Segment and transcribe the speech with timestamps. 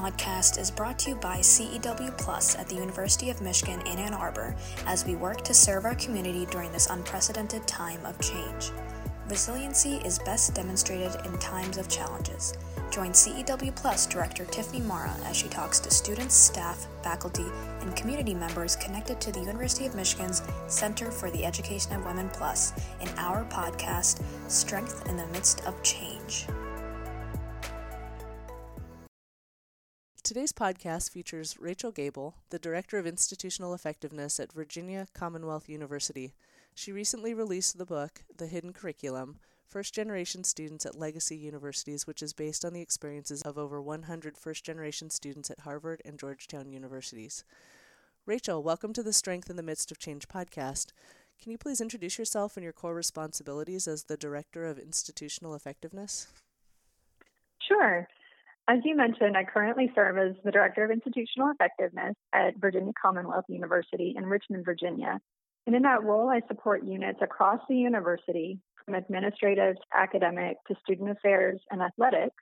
[0.00, 4.14] podcast is brought to you by CEW Plus at the University of Michigan in Ann
[4.14, 4.56] Arbor
[4.86, 8.70] as we work to serve our community during this unprecedented time of change.
[9.28, 12.54] Resiliency is best demonstrated in times of challenges.
[12.90, 17.44] Join CEW Plus Director Tiffany Marra as she talks to students, staff, faculty,
[17.82, 22.30] and community members connected to the University of Michigan's Center for the Education of Women
[22.30, 26.46] Plus in our podcast, Strength in the Midst of Change.
[30.22, 36.34] Today's podcast features Rachel Gable, the Director of Institutional Effectiveness at Virginia Commonwealth University.
[36.74, 42.22] She recently released the book, The Hidden Curriculum First Generation Students at Legacy Universities, which
[42.22, 46.70] is based on the experiences of over 100 first generation students at Harvard and Georgetown
[46.70, 47.42] universities.
[48.26, 50.88] Rachel, welcome to the Strength in the Midst of Change podcast.
[51.42, 56.28] Can you please introduce yourself and your core responsibilities as the Director of Institutional Effectiveness?
[57.66, 58.06] Sure.
[58.70, 63.46] As you mentioned, I currently serve as the Director of Institutional Effectiveness at Virginia Commonwealth
[63.48, 65.18] University in Richmond, Virginia,
[65.66, 70.76] and in that role, I support units across the university, from administrative to academic to
[70.84, 72.36] student affairs and athletics,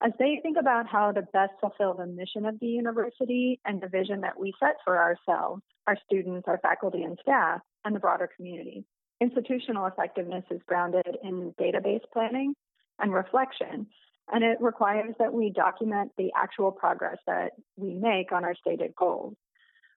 [0.00, 3.88] as they think about how to best fulfill the mission of the university and the
[3.88, 8.30] vision that we set for ourselves, our students, our faculty and staff, and the broader
[8.36, 8.84] community.
[9.20, 12.54] Institutional effectiveness is grounded in database planning
[13.00, 13.88] and reflection,
[14.32, 18.94] and it requires that we document the actual progress that we make on our stated
[18.96, 19.34] goals.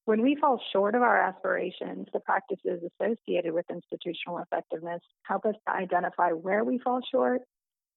[0.06, 5.56] When we fall short of our aspirations, the practices associated with institutional effectiveness help us
[5.68, 7.42] to identify where we fall short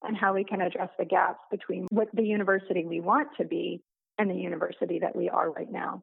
[0.02, 3.80] and how we can address the gaps between what the university we want to be
[4.18, 6.02] and the university that we are right now.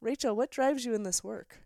[0.00, 1.58] Rachel, what drives you in this work?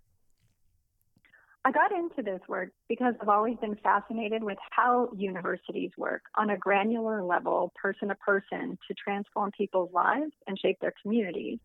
[1.62, 6.48] I got into this work because I've always been fascinated with how universities work on
[6.48, 11.58] a granular level, person to person, to transform people's lives and shape their communities.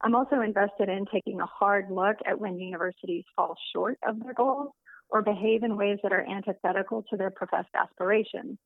[0.00, 4.34] I'm also invested in taking a hard look at when universities fall short of their
[4.34, 4.70] goals
[5.08, 8.58] or behave in ways that are antithetical to their professed aspirations,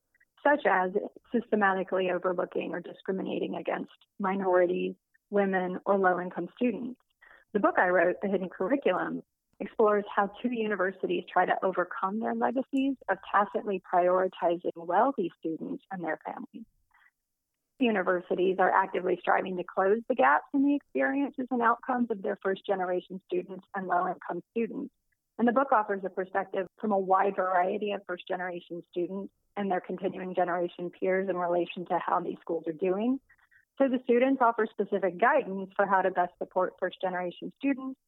[0.43, 0.91] such as
[1.33, 3.91] systematically overlooking or discriminating against
[4.21, 4.95] minorities,
[5.31, 7.01] women, or low income students.
[7.55, 9.23] The book I wrote, The Hidden Curriculum,
[9.61, 16.05] explores how two universities try to overcome their legacies of tacitly prioritizing wealthy students and
[16.05, 16.65] their families
[17.79, 22.39] universities are actively striving to close the gaps in the experiences and outcomes of their
[22.43, 24.93] first generation students and low income students.
[25.39, 29.71] And the book offers a perspective from a wide variety of first generation students and
[29.71, 33.21] their continuing generation peers in relation to how these schools are doing.
[33.79, 37.99] So the students offer specific guidance for how to best support first generation students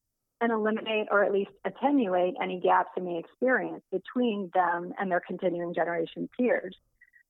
[0.41, 5.21] and eliminate or at least attenuate any gaps in the experience between them and their
[5.21, 6.77] continuing generation peers.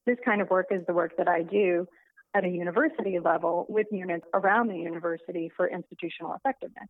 [0.06, 1.86] This kind of work is the work that I do
[2.34, 6.88] at a university level with units around the university for institutional effectiveness.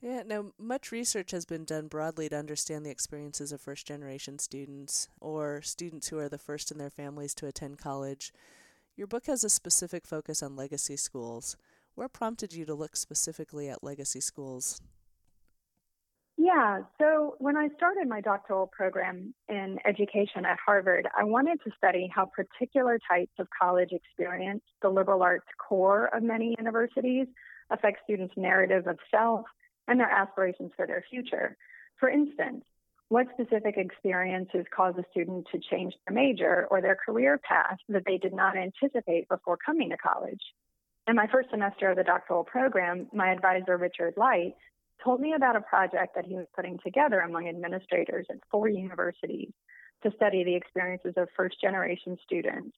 [0.00, 4.40] Yeah, now much research has been done broadly to understand the experiences of first generation
[4.40, 8.32] students or students who are the first in their families to attend college.
[8.96, 11.56] Your book has a specific focus on legacy schools.
[11.94, 14.80] What prompted you to look specifically at legacy schools?
[16.38, 21.70] Yeah, so when I started my doctoral program in education at Harvard, I wanted to
[21.76, 27.26] study how particular types of college experience, the liberal arts core of many universities,
[27.70, 29.44] affect students' narrative of self
[29.86, 31.56] and their aspirations for their future.
[32.00, 32.64] For instance,
[33.08, 38.04] what specific experiences cause a student to change their major or their career path that
[38.06, 40.40] they did not anticipate before coming to college?
[41.08, 44.54] In my first semester of the doctoral program, my advisor, Richard Light,
[45.02, 49.52] told me about a project that he was putting together among administrators at four universities
[50.04, 52.76] to study the experiences of first generation students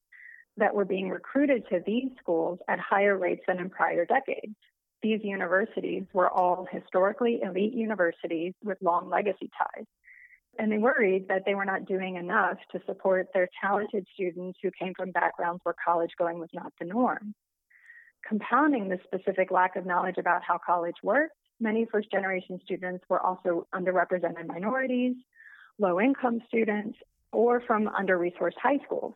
[0.57, 4.57] that were being recruited to these schools at higher rates than in prior decades.
[5.03, 9.85] These universities were all historically elite universities with long legacy ties.
[10.59, 14.71] And they worried that they were not doing enough to support their talented students who
[14.71, 17.35] came from backgrounds where college going was not the norm.
[18.27, 23.21] Compounding the specific lack of knowledge about how college worked Many first generation students were
[23.21, 25.17] also underrepresented minorities,
[25.79, 26.99] low income students,
[27.33, 29.15] or from under resourced high schools.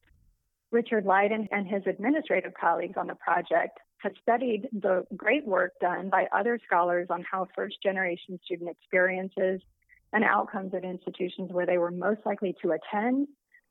[0.70, 6.10] Richard Light and his administrative colleagues on the project have studied the great work done
[6.10, 9.60] by other scholars on how first generation student experiences
[10.12, 13.26] and outcomes at institutions where they were most likely to attend,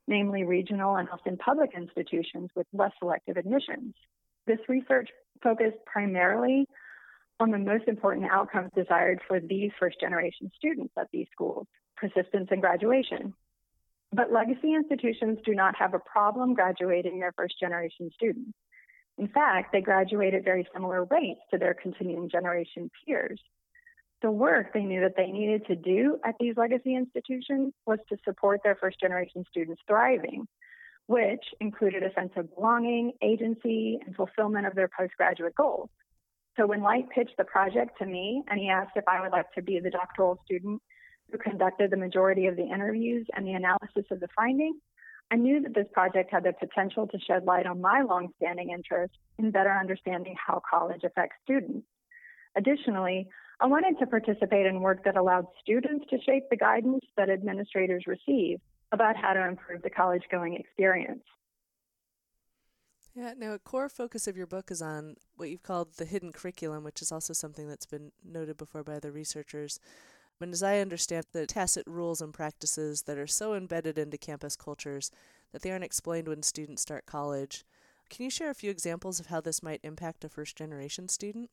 [0.08, 3.94] namely regional and often public institutions with less selective admissions.
[4.48, 5.10] This research
[5.42, 6.68] focused primarily
[7.40, 12.48] on the most important outcomes desired for these first generation students at these schools persistence
[12.52, 13.34] and graduation.
[14.14, 18.52] But legacy institutions do not have a problem graduating their first generation students.
[19.18, 23.42] In fact, they graduate at very similar rates to their continuing generation peers.
[24.22, 28.18] The work they knew that they needed to do at these legacy institutions was to
[28.24, 30.48] support their first generation students thriving,
[31.08, 35.90] which included a sense of belonging, agency, and fulfillment of their postgraduate goals.
[36.58, 39.52] So when Light pitched the project to me and he asked if I would like
[39.54, 40.82] to be the doctoral student
[41.32, 44.82] who conducted the majority of the interviews and the analysis of the findings,
[45.30, 49.14] I knew that this project had the potential to shed light on my longstanding interest
[49.38, 51.86] in better understanding how college affects students.
[52.56, 53.28] Additionally,
[53.60, 58.06] I wanted to participate in work that allowed students to shape the guidance that administrators
[58.08, 58.60] receive
[58.92, 61.24] about how to improve the college going experience.
[63.16, 66.32] Yeah, now a core focus of your book is on what you've called the hidden
[66.32, 69.80] curriculum, which is also something that's been noted before by the researchers.
[70.40, 74.56] And as I understand the tacit rules and practices that are so embedded into campus
[74.56, 75.10] cultures
[75.52, 77.66] that they aren't explained when students start college,
[78.12, 81.50] can you share a few examples of how this might impact a first generation student?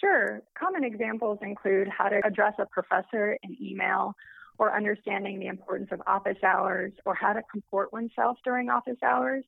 [0.00, 0.42] Sure.
[0.58, 4.14] Common examples include how to address a professor in email
[4.58, 9.44] or understanding the importance of office hours or how to comport oneself during office hours,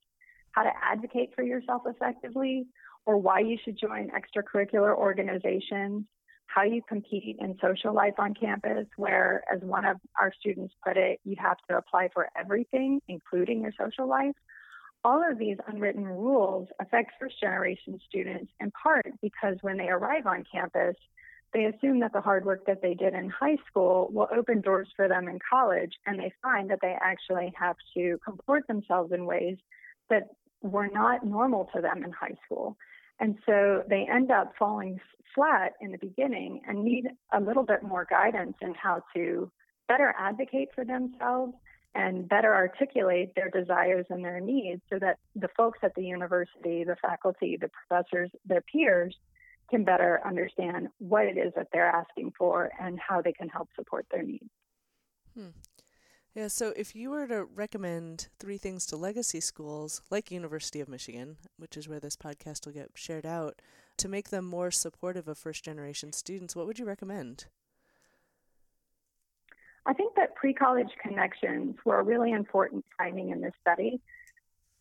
[0.51, 2.65] how to advocate for yourself effectively,
[3.05, 6.05] or why you should join extracurricular organizations,
[6.47, 10.97] how you compete in social life on campus, where, as one of our students put
[10.97, 14.35] it, you have to apply for everything, including your social life.
[15.03, 20.27] All of these unwritten rules affect first generation students in part because when they arrive
[20.27, 20.95] on campus,
[21.53, 24.87] they assume that the hard work that they did in high school will open doors
[24.95, 29.25] for them in college, and they find that they actually have to comport themselves in
[29.25, 29.57] ways
[30.09, 30.29] that
[30.61, 32.77] were not normal to them in high school.
[33.19, 34.99] And so they end up falling
[35.35, 39.51] flat in the beginning and need a little bit more guidance in how to
[39.87, 41.53] better advocate for themselves
[41.93, 46.83] and better articulate their desires and their needs so that the folks at the university,
[46.83, 49.15] the faculty, the professors, their peers
[49.71, 53.69] can better understand what it is that they're asking for and how they can help
[53.75, 54.49] support their needs.
[55.33, 55.49] Hmm.
[56.35, 60.87] Yeah, so if you were to recommend three things to legacy schools like University of
[60.87, 63.61] Michigan, which is where this podcast will get shared out,
[63.97, 67.45] to make them more supportive of first generation students, what would you recommend?
[69.85, 73.99] I think that pre college connections were a really important finding in this study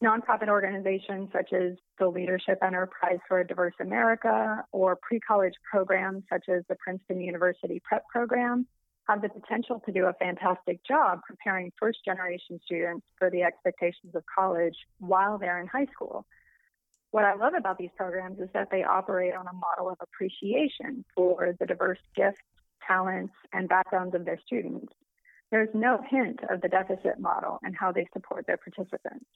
[0.02, 6.24] nonprofit organizations such as the Leadership Enterprise for a Diverse America or pre college programs
[6.30, 8.66] such as the Princeton University Prep Program
[9.08, 14.14] have the potential to do a fantastic job preparing first generation students for the expectations
[14.14, 16.24] of college while they're in high school.
[17.10, 21.04] What I love about these programs is that they operate on a model of appreciation
[21.14, 22.38] for the diverse gifts,
[22.86, 24.92] talents, and backgrounds of their students.
[25.50, 29.26] There's no hint of the deficit model and how they support their participants.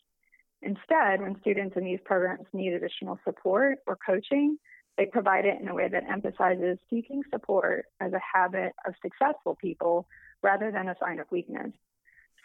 [0.64, 4.56] Instead, when students in these programs need additional support or coaching,
[4.96, 9.56] they provide it in a way that emphasizes seeking support as a habit of successful
[9.60, 10.06] people
[10.42, 11.72] rather than a sign of weakness.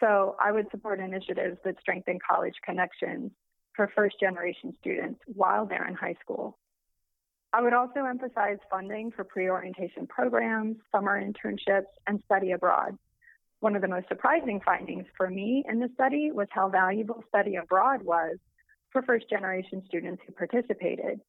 [0.00, 3.32] So I would support initiatives that strengthen college connections
[3.74, 6.58] for first generation students while they're in high school.
[7.52, 12.96] I would also emphasize funding for pre orientation programs, summer internships, and study abroad.
[13.60, 17.56] One of the most surprising findings for me in the study was how valuable study
[17.56, 18.38] abroad was
[18.90, 21.20] for first generation students who participated.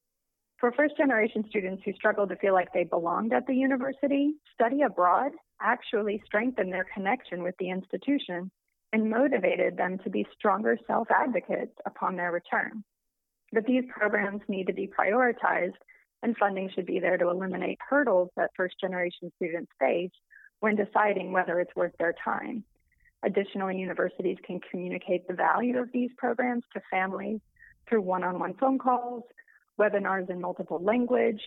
[0.58, 4.84] For first generation students who struggled to feel like they belonged at the university, study
[4.84, 8.50] abroad actually strengthened their connection with the institution
[8.94, 12.84] and motivated them to be stronger self advocates upon their return.
[13.52, 15.80] But these programs need to be prioritized,
[16.24, 20.12] and funding should be there to eliminate hurdles that first generation students face
[20.62, 22.64] when deciding whether it's worth their time.
[23.24, 27.40] Additionally, universities can communicate the value of these programs to families
[27.88, 29.24] through one-on-one phone calls,
[29.80, 31.42] webinars in multiple language,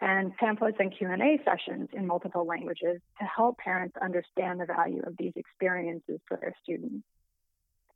[0.00, 5.16] and pamphlets and Q&A sessions in multiple languages to help parents understand the value of
[5.16, 7.04] these experiences for their students.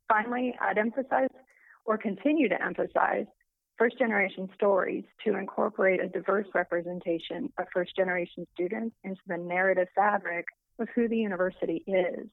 [0.07, 1.27] Finally, I'd emphasize
[1.83, 3.25] or continue to emphasize
[3.77, 9.87] first generation stories to incorporate a diverse representation of first generation students into the narrative
[9.95, 10.45] fabric
[10.79, 12.27] of who the university is.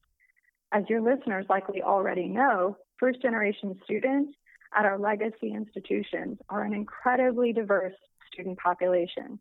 [0.73, 4.33] As your listeners likely already know, first generation students
[4.77, 7.95] at our legacy institutions are an incredibly diverse
[8.33, 9.39] student population.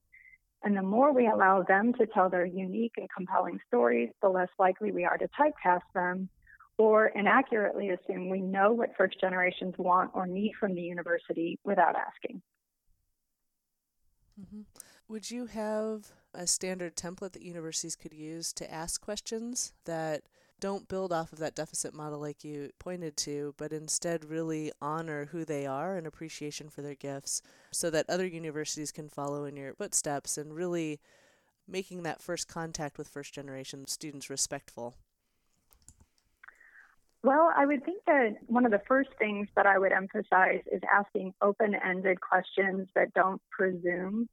[0.64, 4.50] And the more we allow them to tell their unique and compelling stories, the less
[4.60, 6.30] likely we are to typecast them
[6.78, 11.96] or inaccurately assume we know what first generations want or need from the university without
[11.96, 12.42] asking.
[14.40, 14.62] Mm-hmm.
[15.08, 20.24] Would you have a standard template that universities could use to ask questions that
[20.60, 25.26] don't build off of that deficit model like you pointed to, but instead really honor
[25.26, 29.58] who they are and appreciation for their gifts so that other universities can follow in
[29.58, 31.00] your footsteps and really
[31.68, 34.96] making that first contact with first generation students respectful?
[37.24, 40.82] Well, I would think that one of the first things that I would emphasize is
[40.94, 44.28] asking open ended questions that don't presume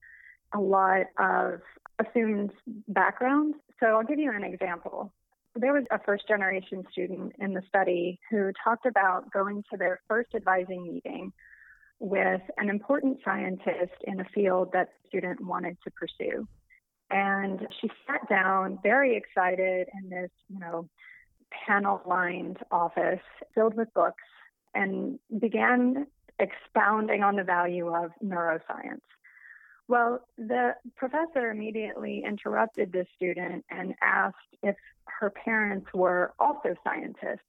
[0.52, 1.61] a lot of
[2.00, 2.50] assumed
[2.88, 3.54] background.
[3.78, 5.12] So I'll give you an example.
[5.54, 10.00] There was a first generation student in the study who talked about going to their
[10.09, 11.32] first advising meeting
[12.00, 16.49] with an important scientist in a field that the student wanted to pursue.
[17.11, 20.88] And she sat down very excited in this, you know,
[21.66, 23.21] panel lined office
[23.54, 24.23] filled with books
[24.75, 26.07] and began
[26.38, 29.02] expounding on the value of neuroscience.
[29.88, 34.76] Well, the professor immediately interrupted the student and asked if
[35.07, 37.45] her parents were also scientists.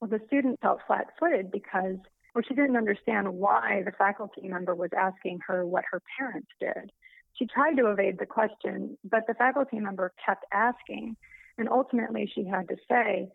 [0.00, 1.96] Well, the student felt flat footed because
[2.34, 6.92] well, she didn't understand why the faculty member was asking her what her parents did.
[7.32, 11.16] She tried to evade the question, but the faculty member kept asking.
[11.56, 13.30] And ultimately, she had to say,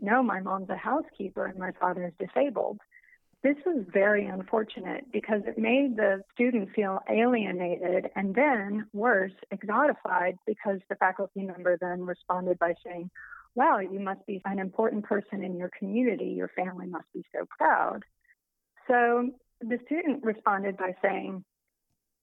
[0.00, 2.78] No, my mom's a housekeeper and my father is disabled.
[3.42, 10.36] This was very unfortunate because it made the student feel alienated and then, worse, exotified
[10.46, 13.10] because the faculty member then responded by saying,
[13.54, 16.26] Wow, you must be an important person in your community.
[16.26, 18.02] Your family must be so proud.
[18.88, 19.30] So
[19.60, 21.44] the student responded by saying,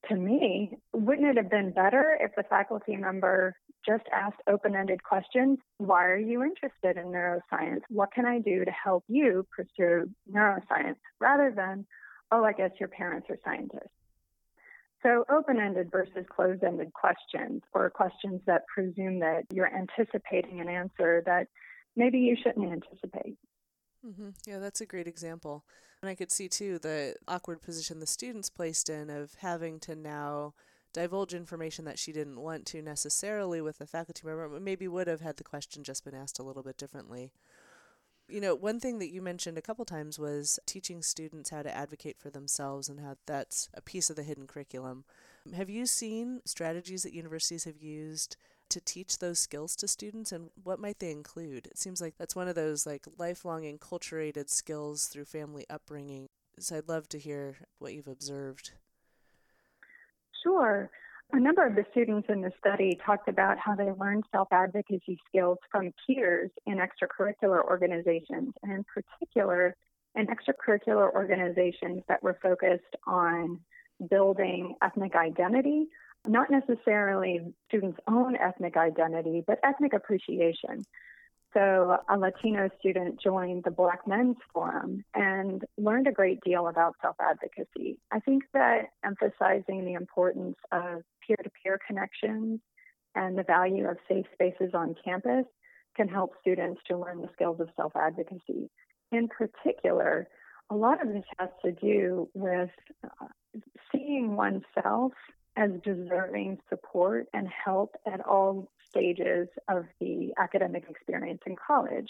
[0.08, 5.04] to me, wouldn't it have been better if the faculty member just asked open ended
[5.04, 5.60] questions?
[5.78, 7.82] Why are you interested in neuroscience?
[7.90, 10.98] What can I do to help you pursue neuroscience?
[11.20, 11.86] Rather than,
[12.32, 13.90] oh, I guess your parents are scientists.
[15.02, 20.68] So, open ended versus closed ended questions, or questions that presume that you're anticipating an
[20.68, 21.48] answer that
[21.96, 23.38] maybe you shouldn't anticipate.
[24.06, 24.30] Mm-hmm.
[24.48, 25.66] Yeah, that's a great example.
[26.02, 29.96] And I could see too the awkward position the student's placed in of having to
[29.96, 30.54] now
[30.94, 35.08] divulge information that she didn't want to necessarily with a faculty member, but maybe would
[35.08, 37.32] have had the question just been asked a little bit differently.
[38.28, 41.76] You know, one thing that you mentioned a couple times was teaching students how to
[41.76, 45.04] advocate for themselves and how that's a piece of the hidden curriculum.
[45.56, 48.38] Have you seen strategies that universities have used
[48.70, 51.68] to teach those skills to students and what might they include?
[51.68, 56.28] It seems like that's one of those like lifelong enculturated skills through family upbringing.
[56.60, 58.72] So I'd love to hear what you've observed.
[60.44, 60.90] Sure.
[61.32, 65.20] A number of the students in the study talked about how they learned self advocacy
[65.28, 69.76] skills from peers in extracurricular organizations, and in particular,
[70.16, 73.60] in extracurricular organizations that were focused on
[74.10, 75.88] building ethnic identity
[76.28, 80.84] not necessarily students' own ethnic identity, but ethnic appreciation.
[81.54, 86.96] So, a Latino student joined the Black Men's Forum and learned a great deal about
[87.02, 87.98] self advocacy.
[88.12, 92.60] I think that emphasizing the importance of peer to peer connections
[93.16, 95.46] and the value of safe spaces on campus
[95.96, 98.70] can help students to learn the skills of self advocacy.
[99.12, 100.28] In particular,
[100.70, 102.70] a lot of this has to do with
[103.04, 103.26] uh,
[103.92, 105.14] seeing oneself
[105.60, 112.10] as deserving support and help at all stages of the academic experience in college.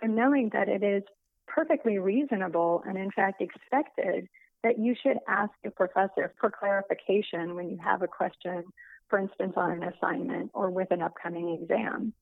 [0.00, 1.04] So, knowing that it is
[1.46, 4.28] perfectly reasonable and, in fact, expected
[4.64, 8.64] that you should ask a professor for clarification when you have a question,
[9.08, 12.12] for instance, on an assignment or with an upcoming exam.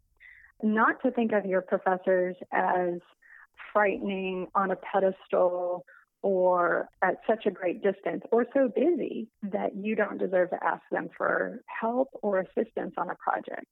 [0.62, 3.00] Not to think of your professors as
[3.73, 5.87] frightening on a pedestal
[6.22, 10.82] or at such a great distance or so busy that you don't deserve to ask
[10.90, 13.66] them for help or assistance on a project.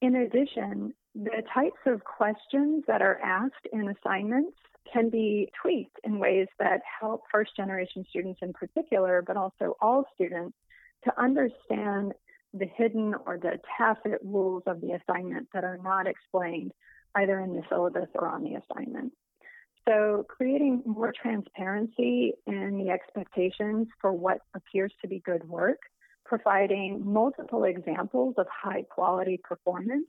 [0.00, 4.56] In addition, the types of questions that are asked in assignments
[4.92, 10.04] can be tweaked in ways that help first generation students in particular, but also all
[10.14, 10.56] students,
[11.04, 12.12] to understand
[12.54, 16.72] the hidden or the tacit rules of the assignment that are not explained
[17.14, 19.12] either in the syllabus or on the assignment.
[19.88, 25.80] So, creating more transparency in the expectations for what appears to be good work,
[26.24, 30.06] providing multiple examples of high quality performance,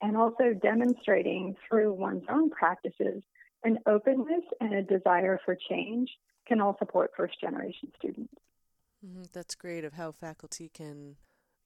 [0.00, 3.22] and also demonstrating through one's own practices
[3.64, 6.08] an openness and a desire for change
[6.46, 8.32] can all support first generation students.
[9.06, 9.24] Mm-hmm.
[9.32, 11.16] That's great of how faculty can,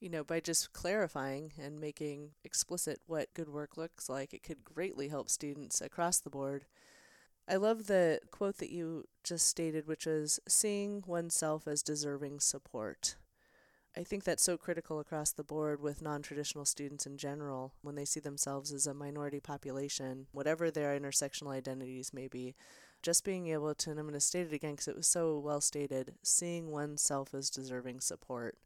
[0.00, 4.64] you know, by just clarifying and making explicit what good work looks like, it could
[4.64, 6.64] greatly help students across the board
[7.46, 13.16] I love the quote that you just stated, which is seeing oneself as deserving support.
[13.96, 17.94] I think that's so critical across the board with non traditional students in general when
[17.94, 22.56] they see themselves as a minority population, whatever their intersectional identities may be.
[23.02, 25.38] Just being able to, and I'm going to state it again because it was so
[25.38, 28.56] well stated, seeing oneself as deserving support.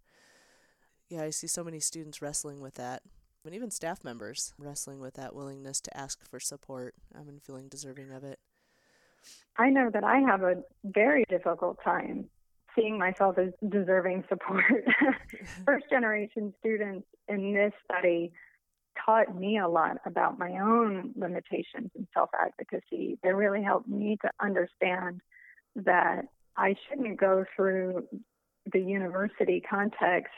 [1.08, 3.02] Yeah, I see so many students wrestling with that,
[3.44, 7.68] and even staff members wrestling with that willingness to ask for support um, and feeling
[7.68, 8.38] deserving of it.
[9.56, 12.28] I know that I have a very difficult time
[12.76, 14.85] seeing myself as deserving support.
[15.64, 18.32] First generation students in this study
[19.04, 23.18] taught me a lot about my own limitations and self advocacy.
[23.23, 25.20] They really helped me to understand
[25.76, 28.06] that I shouldn't go through
[28.73, 30.35] the university context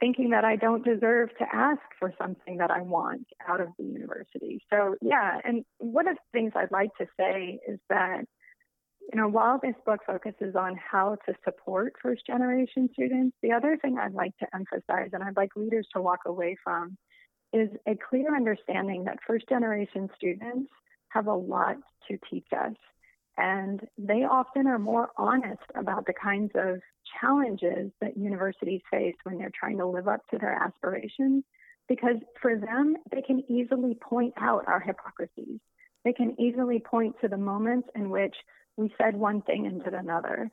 [0.00, 3.84] thinking that I don't deserve to ask for something that I want out of the
[3.84, 4.62] university.
[4.70, 8.24] So, yeah, and one of the things I'd like to say is that
[9.12, 13.78] you know, while this book focuses on how to support first generation students, the other
[13.80, 16.96] thing I'd like to emphasize and I'd like readers to walk away from
[17.52, 20.70] is a clear understanding that first generation students
[21.10, 21.76] have a lot
[22.08, 22.74] to teach us.
[23.36, 26.80] And they often are more honest about the kinds of
[27.20, 31.44] challenges that universities face when they're trying to live up to their aspirations,
[31.88, 35.60] because for them, they can easily point out our hypocrisies.
[36.04, 38.34] They can easily point to the moments in which
[38.76, 40.50] we said one thing and did another.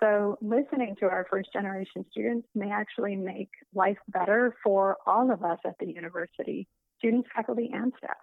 [0.00, 5.44] So, listening to our first generation students may actually make life better for all of
[5.44, 6.66] us at the university
[6.98, 8.16] students, faculty, and staff.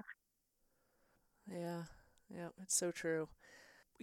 [1.48, 1.84] Yeah,
[2.34, 3.28] yeah, it's so true.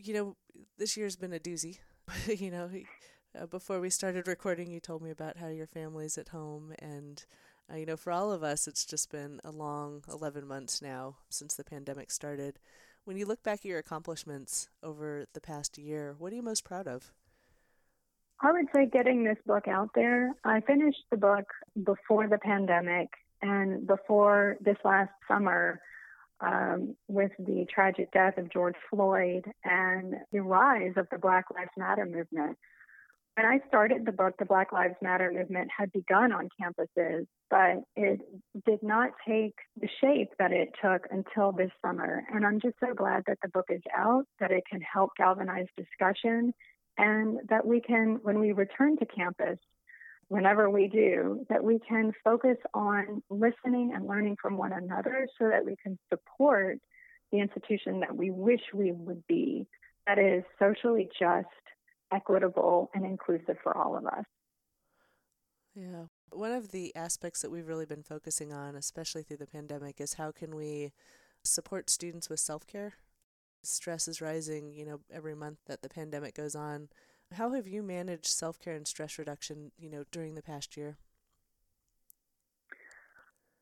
[0.01, 0.37] You know,
[0.79, 1.79] this year's been a doozy.
[2.27, 2.71] you know,
[3.37, 6.73] uh, before we started recording, you told me about how your family's at home.
[6.79, 7.25] And,
[7.71, 11.17] uh, you know, for all of us, it's just been a long 11 months now
[11.31, 12.61] since the pandemic started.
[13.05, 16.65] When you look back at your accomplishments over the past year, what are you most
[16.65, 17.13] proud of?
[18.41, 20.33] I would say getting this book out there.
[20.45, 21.47] I finished the book
[21.83, 23.09] before the pandemic
[23.43, 25.81] and before this last summer
[26.41, 31.71] um, with the tragic death of George Floyd and the rise of the Black Lives
[31.77, 32.57] Matter movement.
[33.37, 37.85] When I started the book, the Black Lives Matter movement had begun on campuses, but
[37.95, 38.21] it
[38.67, 42.25] did not take the shape that it took until this summer.
[42.35, 45.69] And I'm just so glad that the book is out, that it can help galvanize
[45.77, 46.53] discussion,
[46.97, 49.59] and that we can, when we return to campus,
[50.29, 55.49] whenever we do, that we can focus on listening and learning from one another so
[55.49, 56.79] that we can support
[57.33, 59.67] the institution that we wish we would be,
[60.07, 61.47] that is socially just
[62.13, 64.25] equitable and inclusive for all of us.
[65.75, 66.05] Yeah.
[66.31, 70.15] One of the aspects that we've really been focusing on, especially through the pandemic, is
[70.15, 70.93] how can we
[71.45, 72.95] support students with self care?
[73.63, 76.89] Stress is rising, you know, every month that the pandemic goes on.
[77.33, 80.97] How have you managed self care and stress reduction, you know, during the past year?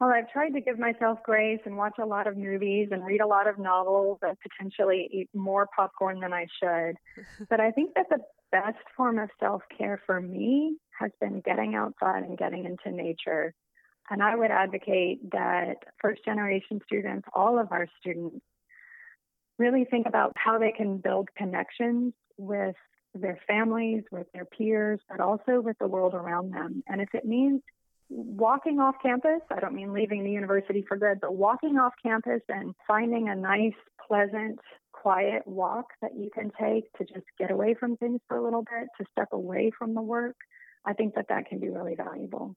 [0.01, 3.23] Well, I've tried to give myself grace and watch a lot of movies and read
[3.23, 6.97] a lot of novels and potentially eat more popcorn than I should.
[7.49, 8.19] but I think that the
[8.53, 13.55] best form of self care for me has been getting outside and getting into nature.
[14.11, 18.45] And I would advocate that first generation students, all of our students,
[19.59, 22.77] really think about how they can build connections with
[23.21, 26.83] their families, with their peers, but also with the world around them.
[26.87, 27.63] And if it means
[28.09, 32.43] walking off campus, I don't mean leaving the university for good, but walking off campus
[32.49, 33.75] and finding a nice,
[34.07, 34.59] pleasant,
[34.93, 38.63] quiet walk that you can take to just get away from things for a little
[38.63, 40.37] bit, to step away from the work,
[40.85, 42.55] I think that that can be really valuable.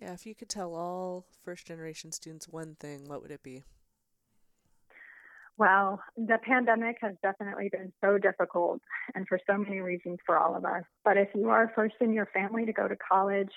[0.00, 3.64] Yeah, if you could tell all first generation students one thing, what would it be?
[5.60, 8.80] Well, the pandemic has definitely been so difficult
[9.14, 10.84] and for so many reasons for all of us.
[11.04, 13.50] But if you are first in your family to go to college,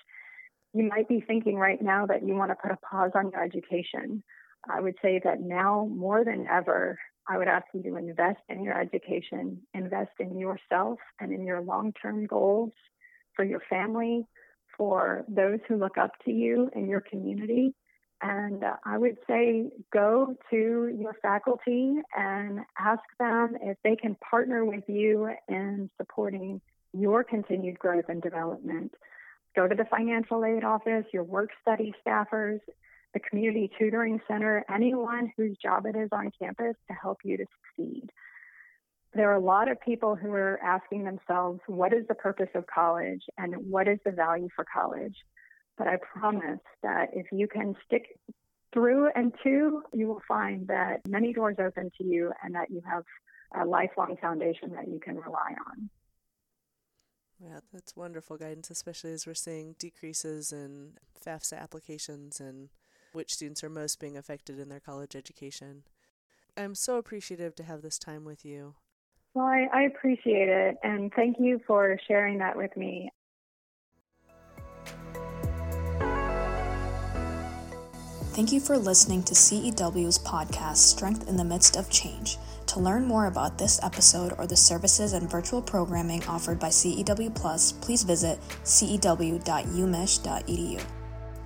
[0.73, 3.41] you might be thinking right now that you want to put a pause on your
[3.41, 4.21] education.
[4.69, 8.65] I would say that now more than ever, I would ask you to invest in
[8.65, 12.73] your education, invest in yourself and in your long term goals
[13.33, 14.27] for your family,
[14.77, 17.73] for those who look up to you in your community.
[18.23, 24.15] And uh, I would say go to your faculty and ask them if they can
[24.15, 26.61] partner with you in supporting
[26.93, 28.93] your continued growth and development.
[29.57, 32.59] Go to the financial aid office, your work study staffers,
[33.13, 37.45] the community tutoring center, anyone whose job it is on campus to help you to
[37.75, 38.09] succeed.
[39.13, 42.65] There are a lot of people who are asking themselves, what is the purpose of
[42.67, 45.15] college and what is the value for college?
[45.77, 48.19] But I promise that if you can stick
[48.73, 52.81] through and to, you will find that many doors open to you and that you
[52.89, 53.03] have
[53.55, 55.89] a lifelong foundation that you can rely on.
[57.39, 60.93] Yeah, that's wonderful guidance, especially as we're seeing decreases in
[61.25, 62.69] FAFSA applications and
[63.11, 65.83] which students are most being affected in their college education.
[66.55, 68.75] I'm so appreciative to have this time with you.
[69.33, 73.11] Well, I, I appreciate it, and thank you for sharing that with me.
[78.33, 82.39] Thank you for listening to CEW's podcast, Strength in the Midst of Change.
[82.65, 87.35] To learn more about this episode or the services and virtual programming offered by CEW
[87.35, 90.81] Plus, please visit cew.umich.edu.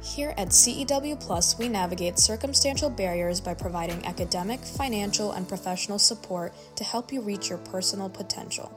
[0.01, 6.53] Here at CEW Plus, we navigate circumstantial barriers by providing academic, financial, and professional support
[6.77, 8.71] to help you reach your personal potential.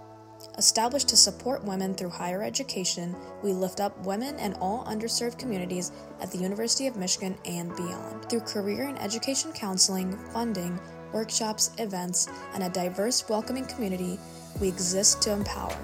[0.60, 5.90] Established to support women through higher education, we lift up women and all underserved communities
[6.20, 8.28] at the University of Michigan and beyond.
[8.28, 10.78] Through career and education counseling, funding,
[11.14, 14.18] workshops, events, and a diverse, welcoming community,
[14.60, 15.78] we exist to empower.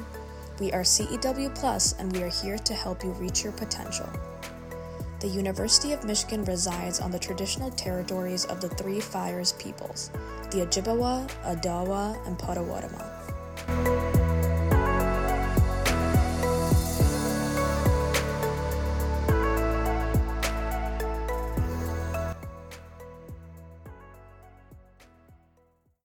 [0.61, 4.11] We are CEW Plus, and we are here to help you reach your potential.
[5.21, 10.11] The University of Michigan resides on the traditional territories of the Three Fires peoples,
[10.51, 14.06] the Ojibwa, Odawa, and Potawatomi.